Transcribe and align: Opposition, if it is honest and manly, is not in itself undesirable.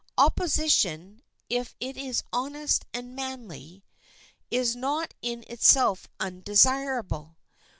Opposition, 0.17 1.21
if 1.47 1.75
it 1.79 1.95
is 1.95 2.23
honest 2.33 2.85
and 2.91 3.15
manly, 3.15 3.83
is 4.49 4.75
not 4.75 5.13
in 5.21 5.43
itself 5.47 6.07
undesirable. 6.19 7.37